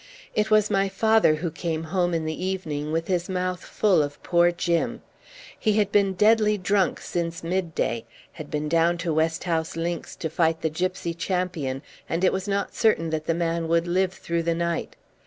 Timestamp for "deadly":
6.15-6.57